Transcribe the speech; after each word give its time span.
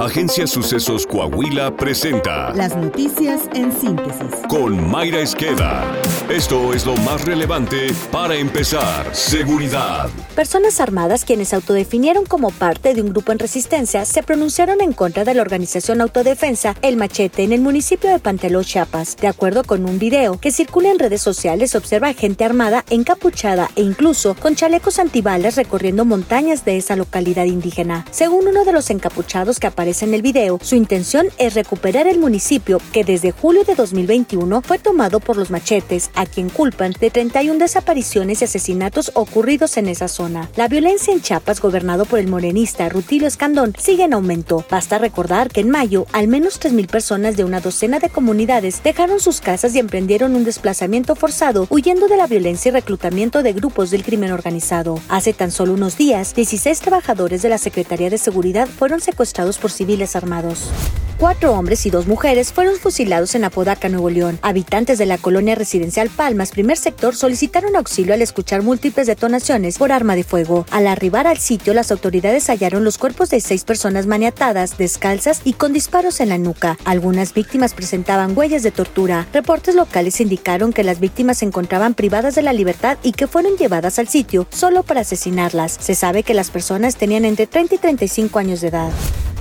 Agencia 0.00 0.46
Sucesos 0.46 1.06
Coahuila 1.06 1.76
presenta 1.76 2.54
Las 2.54 2.74
noticias 2.74 3.42
en 3.52 3.70
síntesis. 3.70 4.34
con 4.48 4.90
Mayra 4.90 5.20
Esqueda. 5.20 5.84
Esto 6.30 6.72
es 6.72 6.86
lo 6.86 6.96
más 6.98 7.22
relevante 7.26 7.88
para 8.10 8.34
empezar. 8.34 9.14
Seguridad. 9.14 10.08
Personas 10.34 10.80
armadas 10.80 11.26
quienes 11.26 11.48
se 11.48 11.56
autodefinieron 11.56 12.24
como 12.24 12.50
parte 12.50 12.94
de 12.94 13.02
un 13.02 13.10
grupo 13.10 13.32
en 13.32 13.40
resistencia 13.40 14.06
se 14.06 14.22
pronunciaron 14.22 14.80
en 14.80 14.94
contra 14.94 15.24
de 15.24 15.34
la 15.34 15.42
organización 15.42 16.00
autodefensa 16.00 16.76
El 16.80 16.96
Machete 16.96 17.42
en 17.42 17.52
el 17.52 17.60
municipio 17.60 18.10
de 18.10 18.20
Panteló, 18.20 18.62
Chiapas. 18.64 19.18
De 19.18 19.28
acuerdo 19.28 19.64
con 19.64 19.84
un 19.84 19.98
video 19.98 20.40
que 20.40 20.50
circula 20.50 20.90
en 20.90 20.98
redes 20.98 21.20
sociales, 21.20 21.72
se 21.72 21.78
observa 21.78 22.14
gente 22.14 22.44
armada, 22.44 22.86
encapuchada 22.88 23.68
e 23.76 23.82
incluso 23.82 24.34
con 24.34 24.54
chalecos 24.54 24.98
antibalas 24.98 25.56
recorriendo 25.56 26.06
montañas 26.06 26.64
de 26.64 26.78
esa 26.78 26.96
localidad 26.96 27.44
indígena. 27.44 28.06
Según 28.10 28.48
uno 28.48 28.64
de 28.64 28.72
los 28.72 28.88
encapuchados 28.88 29.60
que 29.60 29.66
aparece 29.66 29.89
en 29.90 30.14
el 30.14 30.22
video, 30.22 30.58
su 30.62 30.76
intención 30.76 31.26
es 31.36 31.54
recuperar 31.54 32.06
el 32.06 32.20
municipio 32.20 32.80
que 32.92 33.02
desde 33.02 33.32
julio 33.32 33.64
de 33.64 33.74
2021 33.74 34.62
fue 34.62 34.78
tomado 34.78 35.18
por 35.18 35.36
los 35.36 35.50
machetes, 35.50 36.10
a 36.14 36.26
quien 36.26 36.48
culpan 36.48 36.94
de 36.98 37.10
31 37.10 37.58
desapariciones 37.58 38.40
y 38.40 38.44
asesinatos 38.44 39.10
ocurridos 39.14 39.76
en 39.76 39.88
esa 39.88 40.06
zona. 40.06 40.48
La 40.54 40.68
violencia 40.68 41.12
en 41.12 41.20
Chiapas, 41.20 41.60
gobernado 41.60 42.04
por 42.04 42.20
el 42.20 42.28
morenista 42.28 42.88
Rutilio 42.88 43.26
Escandón, 43.26 43.74
sigue 43.78 44.04
en 44.04 44.14
aumento. 44.14 44.64
Basta 44.70 44.98
recordar 44.98 45.50
que 45.50 45.60
en 45.60 45.70
mayo, 45.70 46.06
al 46.12 46.28
menos 46.28 46.60
3.000 46.60 46.86
personas 46.86 47.36
de 47.36 47.44
una 47.44 47.60
docena 47.60 47.98
de 47.98 48.10
comunidades 48.10 48.82
dejaron 48.84 49.18
sus 49.18 49.40
casas 49.40 49.74
y 49.74 49.80
emprendieron 49.80 50.36
un 50.36 50.44
desplazamiento 50.44 51.16
forzado, 51.16 51.66
huyendo 51.68 52.06
de 52.06 52.16
la 52.16 52.28
violencia 52.28 52.68
y 52.68 52.72
reclutamiento 52.72 53.42
de 53.42 53.52
grupos 53.52 53.90
del 53.90 54.04
crimen 54.04 54.30
organizado. 54.30 55.00
Hace 55.08 55.32
tan 55.32 55.50
solo 55.50 55.74
unos 55.74 55.96
días, 55.96 56.32
16 56.34 56.78
trabajadores 56.78 57.42
de 57.42 57.48
la 57.48 57.58
Secretaría 57.58 58.08
de 58.08 58.18
Seguridad 58.18 58.68
fueron 58.68 59.00
secuestrados 59.00 59.58
por 59.58 59.72
civiles 59.80 60.14
armados. 60.14 60.68
Cuatro 61.16 61.52
hombres 61.52 61.84
y 61.84 61.90
dos 61.90 62.06
mujeres 62.06 62.52
fueron 62.52 62.76
fusilados 62.76 63.34
en 63.34 63.44
Apodaca, 63.44 63.88
Nuevo 63.88 64.08
León. 64.10 64.38
Habitantes 64.42 64.98
de 64.98 65.04
la 65.06 65.16
colonia 65.16 65.54
residencial 65.54 66.08
Palmas, 66.08 66.50
primer 66.50 66.76
sector, 66.76 67.14
solicitaron 67.14 67.76
auxilio 67.76 68.12
al 68.12 68.22
escuchar 68.22 68.62
múltiples 68.62 69.06
detonaciones 69.06 69.78
por 69.78 69.92
arma 69.92 70.16
de 70.16 70.24
fuego. 70.24 70.66
Al 70.70 70.86
arribar 70.86 71.26
al 71.26 71.38
sitio, 71.38 71.72
las 71.72 71.90
autoridades 71.90 72.48
hallaron 72.48 72.84
los 72.84 72.98
cuerpos 72.98 73.30
de 73.30 73.40
seis 73.40 73.64
personas 73.64 74.06
maniatadas, 74.06 74.76
descalzas 74.76 75.40
y 75.44 75.54
con 75.54 75.72
disparos 75.72 76.20
en 76.20 76.30
la 76.30 76.38
nuca. 76.38 76.78
Algunas 76.84 77.32
víctimas 77.32 77.72
presentaban 77.72 78.36
huellas 78.36 78.62
de 78.62 78.70
tortura. 78.70 79.26
Reportes 79.32 79.74
locales 79.74 80.20
indicaron 80.20 80.74
que 80.74 80.84
las 80.84 81.00
víctimas 81.00 81.38
se 81.38 81.46
encontraban 81.46 81.94
privadas 81.94 82.34
de 82.34 82.42
la 82.42 82.52
libertad 82.54 82.98
y 83.02 83.12
que 83.12 83.26
fueron 83.26 83.56
llevadas 83.56 83.98
al 83.98 84.08
sitio 84.08 84.46
solo 84.50 84.82
para 84.82 85.02
asesinarlas. 85.02 85.76
Se 85.80 85.94
sabe 85.94 86.22
que 86.22 86.34
las 86.34 86.50
personas 86.50 86.96
tenían 86.96 87.24
entre 87.24 87.46
30 87.46 87.74
y 87.74 87.78
35 87.78 88.38
años 88.38 88.60
de 88.60 88.68
edad. 88.68 88.90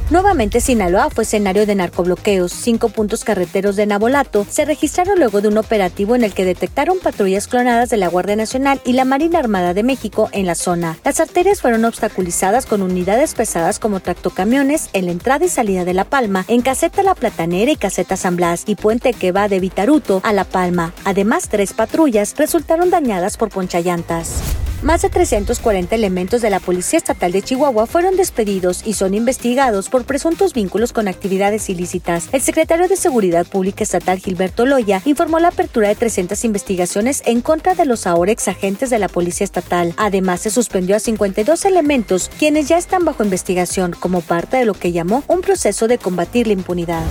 Nuevamente 0.09 0.59
Sinaloa 0.59 1.11
fue 1.11 1.23
escenario 1.23 1.67
de 1.67 1.75
narcobloqueos. 1.75 2.51
Cinco 2.51 2.89
puntos 2.89 3.23
carreteros 3.23 3.75
de 3.75 3.85
Nabolato 3.85 4.43
se 4.49 4.65
registraron 4.65 5.19
luego 5.19 5.39
de 5.39 5.49
un 5.49 5.57
operativo 5.59 6.15
en 6.15 6.23
el 6.23 6.33
que 6.33 6.45
detectaron 6.45 6.97
patrullas 6.97 7.47
clonadas 7.47 7.89
de 7.89 7.97
la 7.97 8.07
Guardia 8.07 8.35
Nacional 8.35 8.81
y 8.85 8.93
la 8.93 9.05
Marina 9.05 9.37
Armada 9.37 9.75
de 9.75 9.83
México 9.83 10.27
en 10.31 10.47
la 10.47 10.55
zona. 10.55 10.97
Las 11.05 11.19
arterias 11.19 11.61
fueron 11.61 11.85
obstaculizadas 11.85 12.65
con 12.65 12.81
unidades 12.81 13.35
pesadas 13.35 13.77
como 13.77 13.99
tractocamiones 13.99 14.89
en 14.93 15.05
la 15.05 15.11
entrada 15.11 15.45
y 15.45 15.49
salida 15.49 15.85
de 15.85 15.93
La 15.93 16.05
Palma, 16.05 16.43
en 16.47 16.61
Caseta 16.61 17.03
La 17.03 17.13
Platanera 17.13 17.71
y 17.71 17.75
Caseta 17.75 18.17
San 18.17 18.35
Blas 18.35 18.63
y 18.65 18.77
puente 18.77 19.13
que 19.13 19.31
va 19.31 19.47
de 19.47 19.59
Vitaruto 19.59 20.21
a 20.23 20.33
La 20.33 20.43
Palma. 20.43 20.91
Además, 21.05 21.49
tres 21.49 21.73
patrullas 21.73 22.33
resultaron 22.35 22.89
dañadas 22.89 23.37
por 23.37 23.49
ponchallantas. 23.49 24.41
Más 24.81 25.01
de 25.01 25.09
340 25.09 25.93
elementos 25.93 26.41
de 26.41 26.49
la 26.49 26.61
Policía 26.61 26.97
Estatal 26.97 27.33
de 27.33 27.41
Chihuahua 27.41 27.85
fueron 27.85 28.15
despedidos 28.15 28.81
y 28.85 28.93
son 28.93 29.13
investigados 29.13 29.89
por 29.89 30.05
presuntos 30.05 30.53
vínculos 30.53 30.93
con 30.93 31.09
actividades 31.09 31.69
ilícitas. 31.69 32.29
El 32.31 32.39
secretario 32.41 32.87
de 32.87 32.95
Seguridad 32.95 33.45
Pública 33.45 33.83
Estatal 33.83 34.19
Gilberto 34.19 34.65
Loya 34.65 35.01
informó 35.03 35.39
la 35.39 35.49
apertura 35.49 35.89
de 35.89 35.95
300 35.95 36.45
investigaciones 36.45 37.21
en 37.25 37.41
contra 37.41 37.75
de 37.75 37.83
los 37.83 38.07
ahora 38.07 38.31
exagentes 38.31 38.89
de 38.89 38.99
la 38.99 39.09
Policía 39.09 39.43
Estatal. 39.43 39.93
Además, 39.97 40.39
se 40.41 40.49
suspendió 40.49 40.95
a 40.95 40.99
52 40.99 41.65
elementos 41.65 42.31
quienes 42.39 42.69
ya 42.69 42.77
están 42.77 43.03
bajo 43.03 43.25
investigación 43.25 43.93
como 43.99 44.21
parte 44.21 44.55
de 44.55 44.65
lo 44.65 44.75
que 44.75 44.93
llamó 44.93 45.23
un 45.27 45.41
proceso 45.41 45.89
de 45.89 45.97
combatir 45.97 46.47
la 46.47 46.53
impunidad. 46.53 47.03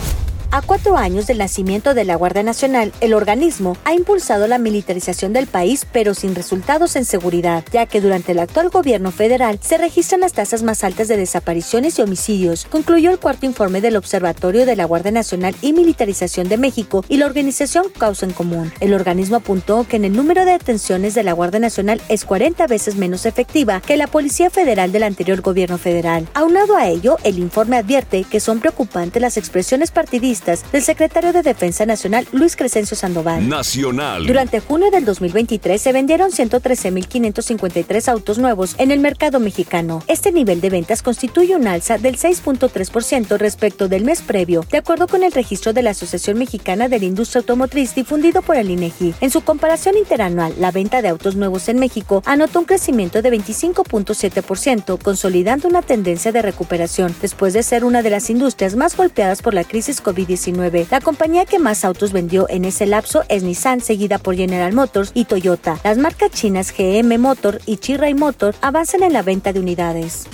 A 0.50 0.62
cuatro 0.62 0.96
años 0.96 1.26
del 1.26 1.36
nacimiento 1.36 1.92
de 1.92 2.06
la 2.06 2.16
Guardia 2.16 2.42
Nacional, 2.42 2.90
el 3.02 3.12
organismo 3.12 3.76
ha 3.84 3.92
impulsado 3.92 4.46
la 4.46 4.56
militarización 4.56 5.34
del 5.34 5.46
país, 5.46 5.86
pero 5.92 6.14
sin 6.14 6.34
resultados 6.34 6.96
en 6.96 7.04
seguridad, 7.04 7.62
ya 7.70 7.84
que 7.84 8.00
durante 8.00 8.32
el 8.32 8.38
actual 8.38 8.70
gobierno 8.70 9.10
federal 9.10 9.58
se 9.62 9.76
registran 9.76 10.22
las 10.22 10.32
tasas 10.32 10.62
más 10.62 10.84
altas 10.84 11.06
de 11.08 11.18
desapariciones 11.18 11.98
y 11.98 12.02
homicidios, 12.02 12.64
concluyó 12.64 13.10
el 13.10 13.18
cuarto 13.18 13.44
informe 13.44 13.82
del 13.82 13.96
Observatorio 13.96 14.64
de 14.64 14.74
la 14.74 14.86
Guardia 14.86 15.12
Nacional 15.12 15.54
y 15.60 15.74
Militarización 15.74 16.48
de 16.48 16.56
México 16.56 17.04
y 17.10 17.18
la 17.18 17.26
organización 17.26 17.84
Causa 17.98 18.24
en 18.24 18.32
Común. 18.32 18.72
El 18.80 18.94
organismo 18.94 19.36
apuntó 19.36 19.86
que 19.86 19.96
en 19.96 20.06
el 20.06 20.16
número 20.16 20.46
de 20.46 20.52
detenciones 20.52 21.14
de 21.14 21.24
la 21.24 21.34
Guardia 21.34 21.60
Nacional 21.60 22.00
es 22.08 22.24
40 22.24 22.66
veces 22.68 22.96
menos 22.96 23.26
efectiva 23.26 23.82
que 23.82 23.98
la 23.98 24.06
Policía 24.06 24.48
Federal 24.48 24.92
del 24.92 25.02
anterior 25.02 25.42
gobierno 25.42 25.76
federal. 25.76 26.26
Aunado 26.32 26.74
a 26.74 26.88
ello, 26.88 27.18
el 27.22 27.38
informe 27.38 27.76
advierte 27.76 28.24
que 28.24 28.40
son 28.40 28.60
preocupantes 28.60 29.20
las 29.20 29.36
expresiones 29.36 29.90
partidistas 29.90 30.37
del 30.44 30.82
secretario 30.82 31.32
de 31.32 31.42
Defensa 31.42 31.84
Nacional 31.86 32.26
Luis 32.32 32.56
Crescencio 32.56 32.96
Sandoval. 32.96 33.48
Nacional. 33.48 34.26
Durante 34.26 34.60
junio 34.60 34.90
del 34.90 35.04
2023 35.04 35.80
se 35.80 35.92
vendieron 35.92 36.30
113.553 36.30 38.08
autos 38.08 38.38
nuevos 38.38 38.74
en 38.78 38.90
el 38.90 39.00
mercado 39.00 39.40
mexicano. 39.40 40.02
Este 40.06 40.32
nivel 40.32 40.60
de 40.60 40.70
ventas 40.70 41.02
constituye 41.02 41.56
un 41.56 41.66
alza 41.66 41.98
del 41.98 42.16
6.3% 42.16 43.36
respecto 43.38 43.88
del 43.88 44.04
mes 44.04 44.22
previo, 44.22 44.64
de 44.70 44.78
acuerdo 44.78 45.08
con 45.08 45.22
el 45.22 45.32
registro 45.32 45.72
de 45.72 45.82
la 45.82 45.90
Asociación 45.90 46.38
Mexicana 46.38 46.88
de 46.88 46.98
la 46.98 47.04
Industria 47.04 47.40
Automotriz 47.40 47.94
difundido 47.94 48.42
por 48.42 48.56
el 48.56 48.70
INEGI. 48.70 49.14
En 49.20 49.30
su 49.30 49.42
comparación 49.42 49.96
interanual, 49.96 50.54
la 50.58 50.70
venta 50.70 51.02
de 51.02 51.08
autos 51.08 51.36
nuevos 51.36 51.68
en 51.68 51.78
México 51.78 52.22
anotó 52.26 52.60
un 52.60 52.64
crecimiento 52.64 53.22
de 53.22 53.32
25.7%, 53.32 54.98
consolidando 55.02 55.68
una 55.68 55.82
tendencia 55.82 56.32
de 56.32 56.42
recuperación 56.42 57.14
después 57.20 57.52
de 57.52 57.62
ser 57.62 57.84
una 57.84 58.02
de 58.02 58.10
las 58.10 58.30
industrias 58.30 58.76
más 58.76 58.96
golpeadas 58.96 59.42
por 59.42 59.54
la 59.54 59.64
crisis 59.64 60.00
COVID-19. 60.28 60.86
La 60.90 61.00
compañía 61.00 61.46
que 61.46 61.58
más 61.58 61.84
autos 61.84 62.12
vendió 62.12 62.46
en 62.48 62.64
ese 62.64 62.86
lapso 62.86 63.22
es 63.28 63.42
Nissan, 63.42 63.80
seguida 63.80 64.18
por 64.18 64.36
General 64.36 64.72
Motors 64.72 65.10
y 65.14 65.24
Toyota. 65.24 65.78
Las 65.84 65.98
marcas 65.98 66.30
chinas 66.30 66.72
GM 66.76 67.18
Motor 67.18 67.60
y 67.66 67.78
Chirai 67.78 68.14
Motor 68.14 68.54
avanzan 68.60 69.02
en 69.02 69.12
la 69.12 69.22
venta 69.22 69.52
de 69.52 69.60
unidades. 69.60 70.26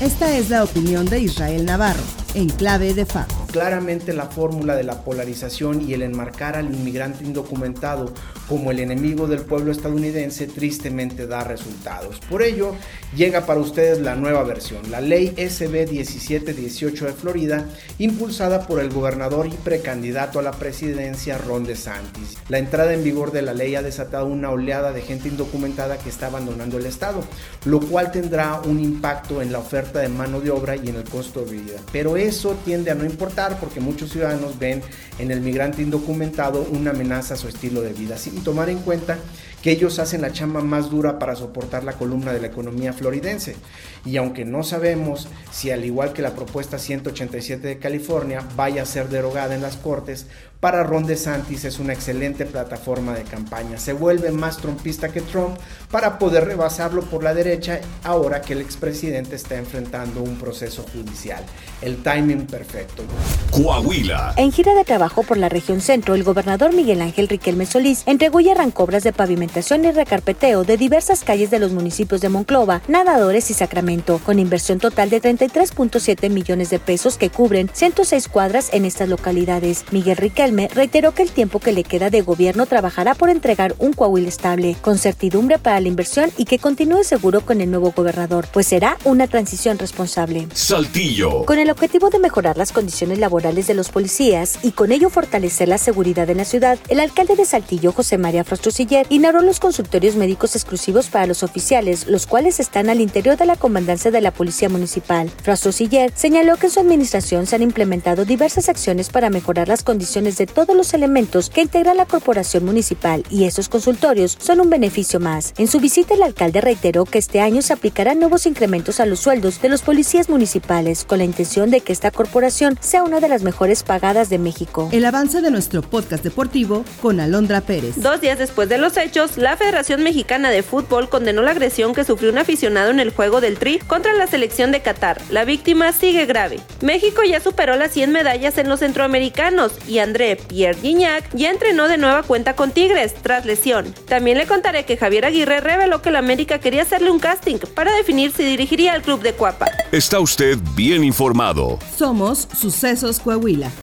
Esta 0.00 0.36
es 0.36 0.48
la 0.50 0.64
opinión 0.64 1.06
de 1.06 1.20
Israel 1.20 1.64
Navarro, 1.64 2.02
en 2.34 2.48
clave 2.48 2.94
de 2.94 3.04
FACO. 3.04 3.39
Claramente 3.50 4.12
la 4.12 4.26
fórmula 4.26 4.76
de 4.76 4.84
la 4.84 5.02
polarización 5.02 5.88
y 5.88 5.92
el 5.94 6.02
enmarcar 6.02 6.56
al 6.56 6.72
inmigrante 6.72 7.24
indocumentado 7.24 8.12
como 8.48 8.70
el 8.70 8.78
enemigo 8.78 9.26
del 9.26 9.40
pueblo 9.40 9.72
estadounidense 9.72 10.46
tristemente 10.46 11.26
da 11.26 11.42
resultados. 11.42 12.20
Por 12.30 12.42
ello, 12.42 12.76
llega 13.16 13.46
para 13.46 13.58
ustedes 13.58 14.00
la 14.00 14.14
nueva 14.14 14.44
versión, 14.44 14.88
la 14.88 15.00
ley 15.00 15.34
SB 15.36 15.88
1718 15.90 17.06
de 17.06 17.12
Florida, 17.12 17.66
impulsada 17.98 18.68
por 18.68 18.78
el 18.78 18.90
gobernador 18.90 19.48
y 19.48 19.56
precandidato 19.56 20.38
a 20.38 20.42
la 20.42 20.52
presidencia 20.52 21.36
Ron 21.36 21.64
DeSantis. 21.64 22.36
La 22.48 22.58
entrada 22.58 22.94
en 22.94 23.02
vigor 23.02 23.32
de 23.32 23.42
la 23.42 23.52
ley 23.52 23.74
ha 23.74 23.82
desatado 23.82 24.26
una 24.26 24.50
oleada 24.50 24.92
de 24.92 25.02
gente 25.02 25.28
indocumentada 25.28 25.98
que 25.98 26.08
está 26.08 26.26
abandonando 26.26 26.78
el 26.78 26.86
estado, 26.86 27.24
lo 27.64 27.80
cual 27.80 28.12
tendrá 28.12 28.60
un 28.60 28.78
impacto 28.78 29.42
en 29.42 29.50
la 29.50 29.58
oferta 29.58 29.98
de 29.98 30.08
mano 30.08 30.40
de 30.40 30.50
obra 30.50 30.76
y 30.76 30.88
en 30.88 30.96
el 30.96 31.04
costo 31.04 31.44
de 31.44 31.56
vida. 31.56 31.80
Pero 31.90 32.16
eso 32.16 32.56
tiende 32.64 32.92
a 32.92 32.94
no 32.94 33.04
importar 33.04 33.39
porque 33.48 33.80
muchos 33.80 34.10
ciudadanos 34.10 34.58
ven 34.58 34.82
en 35.18 35.30
el 35.30 35.40
migrante 35.40 35.82
indocumentado 35.82 36.66
una 36.70 36.90
amenaza 36.90 37.34
a 37.34 37.36
su 37.36 37.48
estilo 37.48 37.80
de 37.80 37.92
vida. 37.92 38.16
y 38.26 38.40
tomar 38.40 38.68
en 38.68 38.78
cuenta 38.78 39.18
que 39.62 39.72
ellos 39.72 39.98
hacen 39.98 40.22
la 40.22 40.32
chamba 40.32 40.62
más 40.62 40.90
dura 40.90 41.18
para 41.18 41.36
soportar 41.36 41.84
la 41.84 41.92
columna 41.92 42.32
de 42.32 42.40
la 42.40 42.46
economía 42.46 42.92
floridense. 42.92 43.56
Y 44.04 44.16
aunque 44.16 44.44
no 44.44 44.62
sabemos 44.62 45.28
si 45.52 45.70
al 45.70 45.84
igual 45.84 46.12
que 46.12 46.22
la 46.22 46.34
propuesta 46.34 46.78
187 46.78 47.66
de 47.66 47.78
California 47.78 48.42
vaya 48.56 48.82
a 48.82 48.86
ser 48.86 49.08
derogada 49.08 49.54
en 49.54 49.62
las 49.62 49.76
Cortes, 49.76 50.26
para 50.60 50.82
Ron 50.82 51.06
DeSantis 51.06 51.64
es 51.64 51.78
una 51.78 51.94
excelente 51.94 52.44
plataforma 52.44 53.14
de 53.14 53.22
campaña. 53.22 53.78
Se 53.78 53.94
vuelve 53.94 54.30
más 54.30 54.58
trompista 54.58 55.10
que 55.10 55.22
Trump 55.22 55.56
para 55.90 56.18
poder 56.18 56.44
rebasarlo 56.44 57.02
por 57.02 57.22
la 57.24 57.32
derecha 57.32 57.80
ahora 58.04 58.42
que 58.42 58.52
el 58.52 58.60
expresidente 58.60 59.36
está 59.36 59.56
enfrentando 59.56 60.22
un 60.22 60.36
proceso 60.36 60.84
judicial. 60.92 61.42
El 61.80 62.02
timing 62.02 62.46
perfecto. 62.46 63.04
Coahuila. 63.52 64.34
En 64.36 64.52
gira 64.52 64.74
de 64.74 64.84
trabajo 64.84 65.22
por 65.22 65.38
la 65.38 65.48
región 65.48 65.80
centro, 65.80 66.14
el 66.14 66.24
gobernador 66.24 66.74
Miguel 66.74 67.00
Ángel 67.00 67.28
Riquelme 67.28 67.64
Solís 67.64 68.02
entregó 68.04 68.40
y 68.40 68.50
arrancó 68.50 68.84
obras 68.84 69.02
de 69.02 69.14
pavimentación 69.14 69.49
pavimentación 69.50 69.84
y 69.84 69.90
recarpeteo 69.90 70.64
de 70.64 70.76
diversas 70.76 71.24
calles 71.24 71.50
de 71.50 71.58
los 71.58 71.72
municipios 71.72 72.20
de 72.20 72.28
Monclova, 72.28 72.82
Nadadores 72.86 73.50
y 73.50 73.54
Sacramento, 73.54 74.20
con 74.24 74.38
inversión 74.38 74.78
total 74.78 75.10
de 75.10 75.20
33.7 75.20 76.30
millones 76.30 76.70
de 76.70 76.78
pesos 76.78 77.18
que 77.18 77.30
cubren 77.30 77.68
106 77.72 78.28
cuadras 78.28 78.70
en 78.72 78.84
estas 78.84 79.08
localidades. 79.08 79.84
Miguel 79.90 80.18
Riquelme 80.18 80.68
reiteró 80.68 81.12
que 81.14 81.22
el 81.22 81.30
tiempo 81.30 81.58
que 81.58 81.72
le 81.72 81.82
queda 81.82 82.10
de 82.10 82.20
gobierno 82.20 82.66
trabajará 82.66 83.14
por 83.14 83.28
entregar 83.28 83.74
un 83.78 83.92
Coahuila 83.92 84.28
estable, 84.28 84.76
con 84.80 84.98
certidumbre 84.98 85.58
para 85.58 85.80
la 85.80 85.88
inversión 85.88 86.30
y 86.36 86.44
que 86.44 86.58
continúe 86.58 87.02
seguro 87.02 87.40
con 87.40 87.60
el 87.60 87.70
nuevo 87.70 87.92
gobernador, 87.96 88.46
pues 88.52 88.68
será 88.68 88.98
una 89.04 89.26
transición 89.26 89.78
responsable. 89.78 90.46
Saltillo. 90.54 91.44
Con 91.44 91.58
el 91.58 91.70
objetivo 91.70 92.10
de 92.10 92.20
mejorar 92.20 92.56
las 92.56 92.72
condiciones 92.72 93.18
laborales 93.18 93.66
de 93.66 93.74
los 93.74 93.88
policías 93.88 94.60
y 94.62 94.72
con 94.72 94.92
ello 94.92 95.10
fortalecer 95.10 95.68
la 95.68 95.78
seguridad 95.78 96.30
en 96.30 96.36
la 96.36 96.44
ciudad, 96.44 96.78
el 96.88 97.00
alcalde 97.00 97.34
de 97.34 97.44
Saltillo, 97.44 97.92
José 97.92 98.16
María 98.16 98.44
Frostosiller, 98.44 99.06
inauguró 99.08 99.39
los 99.46 99.60
consultorios 99.60 100.16
médicos 100.16 100.56
exclusivos 100.56 101.08
para 101.08 101.26
los 101.26 101.42
oficiales, 101.42 102.06
los 102.06 102.26
cuales 102.26 102.60
están 102.60 102.90
al 102.90 103.00
interior 103.00 103.36
de 103.36 103.46
la 103.46 103.56
comandancia 103.56 104.10
de 104.10 104.20
la 104.20 104.30
Policía 104.30 104.68
Municipal. 104.68 105.30
Frostosiller 105.42 106.12
señaló 106.14 106.56
que 106.56 106.66
en 106.66 106.72
su 106.72 106.80
administración 106.80 107.46
se 107.46 107.56
han 107.56 107.62
implementado 107.62 108.24
diversas 108.24 108.68
acciones 108.68 109.10
para 109.10 109.30
mejorar 109.30 109.68
las 109.68 109.82
condiciones 109.82 110.36
de 110.36 110.46
todos 110.46 110.76
los 110.76 110.94
elementos 110.94 111.50
que 111.50 111.62
integran 111.62 111.96
la 111.96 112.06
corporación 112.06 112.64
municipal 112.64 113.24
y 113.30 113.44
esos 113.44 113.68
consultorios 113.68 114.36
son 114.40 114.60
un 114.60 114.70
beneficio 114.70 115.20
más. 115.20 115.54
En 115.58 115.68
su 115.68 115.80
visita 115.80 116.14
el 116.14 116.22
alcalde 116.22 116.60
reiteró 116.60 117.04
que 117.04 117.18
este 117.18 117.40
año 117.40 117.62
se 117.62 117.72
aplicarán 117.72 118.18
nuevos 118.18 118.46
incrementos 118.46 119.00
a 119.00 119.06
los 119.06 119.20
sueldos 119.20 119.60
de 119.62 119.68
los 119.68 119.82
policías 119.82 120.28
municipales 120.28 121.04
con 121.04 121.18
la 121.18 121.24
intención 121.24 121.70
de 121.70 121.80
que 121.80 121.92
esta 121.92 122.10
corporación 122.10 122.78
sea 122.80 123.02
una 123.02 123.20
de 123.20 123.28
las 123.28 123.42
mejores 123.42 123.82
pagadas 123.82 124.28
de 124.30 124.38
México. 124.38 124.88
El 124.92 125.04
avance 125.04 125.40
de 125.40 125.50
nuestro 125.50 125.82
podcast 125.82 126.24
deportivo 126.24 126.84
con 127.00 127.20
Alondra 127.20 127.60
Pérez. 127.60 127.94
Dos 127.96 128.20
días 128.20 128.38
después 128.38 128.68
de 128.68 128.78
los 128.78 128.96
hechos, 128.96 129.29
la 129.36 129.56
Federación 129.56 130.02
Mexicana 130.02 130.50
de 130.50 130.62
Fútbol 130.62 131.08
condenó 131.08 131.42
la 131.42 131.52
agresión 131.52 131.94
que 131.94 132.04
sufrió 132.04 132.30
un 132.30 132.38
aficionado 132.38 132.90
en 132.90 133.00
el 133.00 133.10
juego 133.10 133.40
del 133.40 133.58
Tri 133.58 133.78
contra 133.78 134.12
la 134.14 134.26
selección 134.26 134.72
de 134.72 134.82
Qatar. 134.82 135.20
La 135.30 135.44
víctima 135.44 135.92
sigue 135.92 136.26
grave. 136.26 136.60
México 136.80 137.22
ya 137.22 137.40
superó 137.40 137.76
las 137.76 137.92
100 137.92 138.12
medallas 138.12 138.58
en 138.58 138.68
los 138.68 138.80
centroamericanos 138.80 139.72
y 139.88 139.98
André 139.98 140.36
Pierre 140.36 140.78
Gignac 140.80 141.24
ya 141.34 141.50
entrenó 141.50 141.88
de 141.88 141.98
nueva 141.98 142.22
cuenta 142.22 142.54
con 142.54 142.70
Tigres 142.72 143.14
tras 143.14 143.46
lesión. 143.46 143.94
También 144.06 144.38
le 144.38 144.46
contaré 144.46 144.84
que 144.84 144.96
Javier 144.96 145.26
Aguirre 145.26 145.60
reveló 145.60 146.02
que 146.02 146.10
la 146.10 146.18
América 146.18 146.58
quería 146.58 146.82
hacerle 146.82 147.10
un 147.10 147.20
casting 147.20 147.58
para 147.74 147.94
definir 147.94 148.32
si 148.32 148.44
dirigiría 148.44 148.92
al 148.92 149.02
club 149.02 149.22
de 149.22 149.32
Cuapa. 149.32 149.66
Está 149.92 150.20
usted 150.20 150.58
bien 150.74 151.04
informado. 151.04 151.78
Somos 151.96 152.48
Sucesos 152.58 153.20
Coahuila. 153.20 153.70